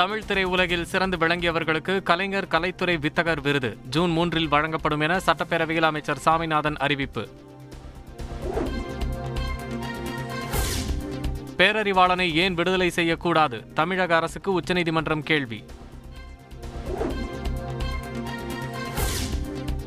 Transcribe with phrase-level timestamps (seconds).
[0.00, 3.76] தமிழ் திரையுலகில் சிறந்து விளங்கியவர்களுக்கு கலைஞர் கலைத்துறை வித்தகர் விருது.
[3.90, 7.28] ஜூன் மூன்றில் வழங்கப்படும் என சட்டப்பேரவையில் அமைச்சர் சாமிநாதன் அறிவிப்பு.
[11.58, 13.72] பேரறிவாளனை ஏன் விடுதலை செய்யக்கூடாது?
[13.74, 15.64] தமிழக அரசுக்கு உச்சநீதிமன்றம் கேள்வி.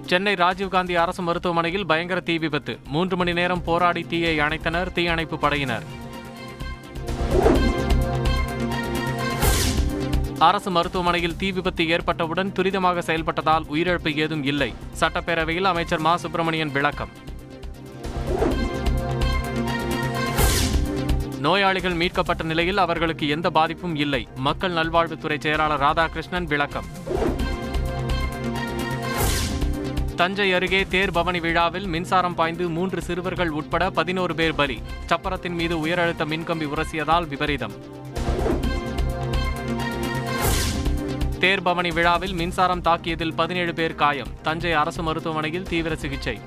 [0.05, 2.79] சென்னை ராஜீவ்காந்தி அரசு மருத்துவமனையில் பயங்கர தீ விபத்து.
[2.87, 6.01] மூன்று மணி நேரம் போராடி தீயை அணைத்தனர் தீயணைப்பு படையினர்.
[10.39, 14.73] அரசு மருத்துவமனையில் தீ விபத்து ஏற்பட்டவுடன் துரிதமாக செயல்பட்டதால் உயிரிழப்பு ஏதும் இல்லை.
[14.99, 16.17] சட்டப்பேரவையில் அமைச்சர் மா.
[16.17, 17.09] சுப்பிரமணியன் விளக்கம்.
[21.39, 24.27] நோயாளிகள் மீட்கப்பட்ட நிலையில் அவர்களுக்கு எந்த பாதிப்பும் இல்லை.
[24.35, 26.85] மக்கள் நல்வாழ்வுத்துறை செயலாளர் ராதாகிருஷ்ணன் விளக்கம்.
[30.15, 34.81] தஞ்சை அருகே தேர் பவனி விழாவில் மின்சாரம் பாய்ந்து மூன்று சிறுவர்கள் உட்பட பதினோரு பேர் பலி.
[35.07, 38.01] சப்பரத்தின் மீது உயரழுத்த மின்கம்பி உரசியதால் விபரீதம்.
[41.43, 44.27] தேர்பவனி விழாவில் மின்சாரம் தாக்கியதில் பதினேழு பேர் காயம்.
[44.41, 46.39] தஞ்சை அரசு மருத்துவமனையில் தீவிர சிகிச்சை.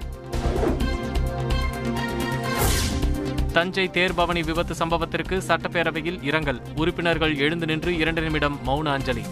[3.53, 6.61] தஞ்சை தேர்பவனி விபத்து சம்பவத்திற்கு சட்டப்பேரவையில் இரங்கல்.
[6.75, 9.25] உறுப்பினர்கள் எழுந்து நின்று இரண்டு நிமிடம் மௌன அஞ்சலி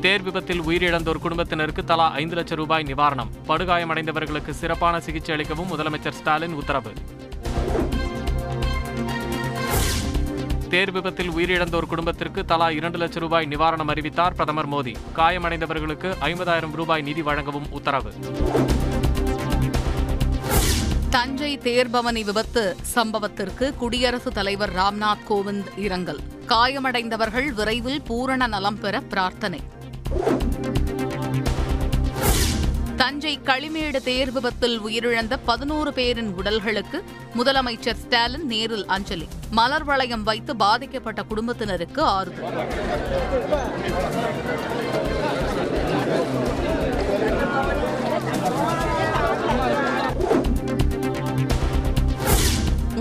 [0.00, 3.30] தேர் விபத்தில் உயிரிழந்தோர் குடும்பத்தினருக்கு தலா ஐந்து லட்சம் ரூபாய் நிவாரணம்.
[3.48, 6.92] படுகாயமடைந்தவர்களுக்கு சிறப்பான சிகிச்சை அளிக்கவும் முதலமைச்சர் ஸ்டாலின் உத்தரவு.
[10.68, 14.96] தேர் விபத்தில் உயிரிழந்தோர் குடும்பத்திற்கு தலா இரண்டு லட்சம் ரூபாய் நிவாரணம் அறிவித்தார் பிரதமர் மோடி.
[15.16, 18.12] காயமடைந்தவர்களுக்கு ஐம்பதாயிரம் ரூபாய் நிதி வழங்கவும் உத்தரவு.
[21.10, 26.20] தஞ்சை தேர்பவனி விபத்து சம்பவத்திற்கு குடியரசுத் தலைவர் ராம்நாத் கோவிந்த் இரங்கல்.
[26.46, 29.60] காயமடைந்தவர்கள் விரைவில் பூரண நலம் பெற பிரார்த்தனை.
[33.26, 36.98] தஞ்சை களிமேடு தேர் விபத்தில் உயிரிழந்த பதினோரு பேரின் உடல்களுக்கு
[37.36, 39.26] முதலமைச்சர் ஸ்டாலின் நேரில் அஞ்சலி.
[39.50, 42.52] மலர் வளையம் வைத்து பாதிக்கப்பட்ட குடும்பத்தினருக்கு ஆறுதல்.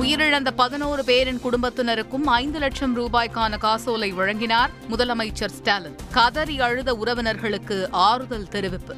[0.02, 6.00] உயிரிழந்த பதினோரு பேரின் குடும்பத்தினருக்கும் ஐந்து லட்சம் ரூபாய்க்கான காசோலை வழங்கினார் முதலமைச்சர் ஸ்டாலின்.
[6.12, 8.96] கதறி அழுத உறவினர்களுக்கு ஆறுதல் தெரிவிப்பு.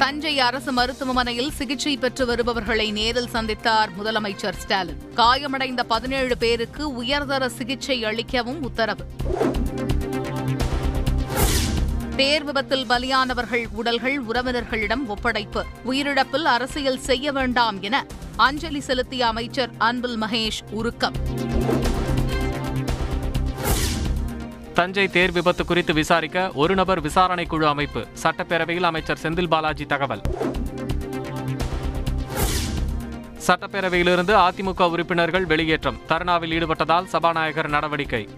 [0.00, 5.00] தஞ்சை அரசு மருத்துவமனையில் சிகிச்சை பெற்று வருபவர்களை நேரில் சந்தித்தார் முதலமைச்சர் ஸ்டாலின்.
[5.14, 9.04] காயமடைந்த பதினேழு பேருக்கு உயர்தர சிகிச்சை அளிக்கவும் உத்தரவு.
[12.16, 15.62] பேர் விபத்தில் பலியானவர்கள் உடல்கள் உறவினர்களிடம் ஒப்படைப்பு.
[15.86, 18.06] உயிரிழப்பில் அரசியல் செய்ய வேண்டாம் என
[18.36, 21.14] அஞ்சலி செலுத்திய அமைச்சர் அன்பில் மகேஷ் உருக்கம்.
[24.74, 28.06] தஞ்சை தேர் விபத்து குறித்து விசாரிக்க ஒரு நபர் விசாரணை குழு அமைப்பு.
[28.22, 30.22] சட்டப்பேரவையில் அமைச்சர் செந்தில் பாலாஜி தகவல்.
[33.46, 36.00] சட்டப்பேரவையிலிருந்து அதிமுக உறுப்பினர்கள் வெளியேற்றம்.
[36.08, 38.28] தர்ணாவில் ஈடுபட்டதால் சபாநாயகர் நடவடிக்கை.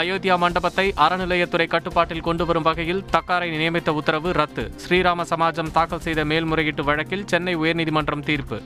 [0.00, 4.72] அயோத்தியா மண்டபத்தை அறநிலையத்துறை கட்டுப்பாட்டில் கொண்டு வரும் வகையில் தக்காரை நியமித்த உத்தரவு ரத்து.
[4.82, 8.62] ஸ்ரீராம சமாஜம் தாக்கல் செய்த மேல்முறையீட்டு வழக்கில் சென்னை உயர்நீதிமன்றம் தீர்ப்பு.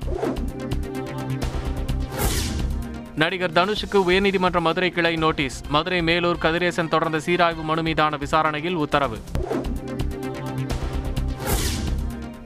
[3.17, 5.63] நடிகர் தனுஷுக்கு உயர்நீதிமன்ற மதுரை கிளை நோட்டீஸ்.
[5.69, 9.19] மதுரை மேலூர் கதிரேசன் தொடர்ந்த சீராய்வு மனு மீதான விசாரணையில் உத்தரவு.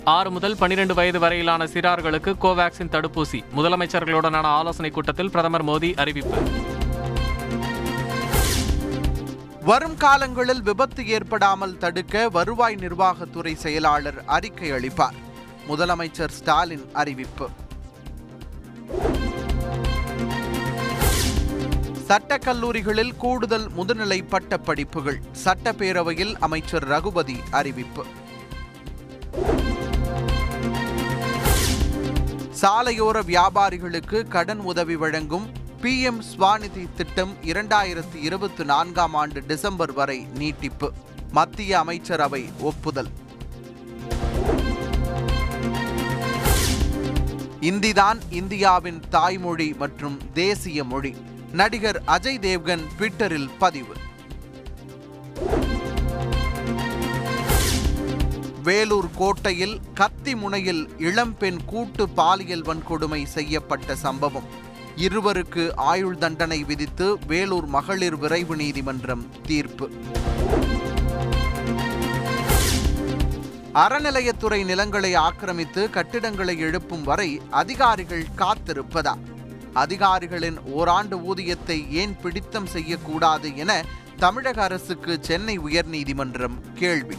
[0.04, 3.44] ஆறு முதல் பனிரெண்டு வயது வரையிலான சிறார்களுக்கு கோவாக்சின் தடுப்பூசி.
[3.56, 6.42] முதலமைச்சர்களுடனான ஆலோசனைக் கூட்டத்தில் பிரதமர் மோடி அறிவிப்பு.
[9.62, 15.16] வரும் காலங்களில் விபத்து ஏற்படாமல் தடுக்க வருவாய் நிர்வாகத்துறை செயலாளர் அறிக்கை அளிப்பார்.
[15.68, 17.48] முதலமைச்சர் ஸ்டாலின் அறிவிப்பு.
[22.08, 28.04] சட்ட கல்லூரிகளில் கூடுதல் முதுநிலை பட்ட படிப்புகள் சட்டப்பேரவையில் அமைச்சர் ரகுபதி அறிவிப்பு.
[32.60, 35.47] சாலையோர வியாபாரிகளுக்கு கடன் உதவி வழங்கும்
[35.82, 40.92] பிஎம் ஸ்வாநிதி திட்டம் இரண்டாயிரத்தி இருபத்தி நான்காம் ஆண்டு டிசம்பர் வரை நீட்டிப்பு.
[41.30, 43.10] மத்திய அமைச்சரவை ஒப்புதல்.
[47.60, 51.16] இந்திதான் இந்தியாவின் தாய்மொழி மற்றும் தேசிய மொழி.
[51.53, 53.95] நடிகர் அஜய் தேவ்கன் ட்விட்டரில் பதிவு.
[58.62, 64.45] வேலூர் கோட்டையில் கத்தி முனையில் இளம்பெண் கூட்டு பாலியல் வன்கொடுமை செய்யப்பட்ட சம்பவம்.
[64.97, 69.91] இருவருக்கு ஆயுள் தண்டனை விதித்து வேலூர் மகளிர் விரைவு நீதிமன்றம் தீர்ப்பு.
[73.74, 79.15] அறநிலையத்துறை நிலங்களை ஆக்கிரமித்து கட்டிடங்களை எழுப்பும் வரை அதிகாரிகள் காத்திருப்பதா?
[79.74, 83.84] அதிகாரிகளின் ஓராண்டு ஊதியத்தை ஏன் பிடித்தம் செய்யக்கூடாது என
[84.16, 87.16] தமிழக அரசுக்கு சென்னை உயர்நீதிமன்றம் கேள்வி.